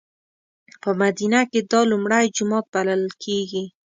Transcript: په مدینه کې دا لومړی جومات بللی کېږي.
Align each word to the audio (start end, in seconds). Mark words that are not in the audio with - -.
په 0.81 0.89
مدینه 1.01 1.41
کې 1.51 1.59
دا 1.71 1.81
لومړی 1.91 2.25
جومات 2.35 2.65
بللی 2.73 3.11
کېږي. 3.23 3.63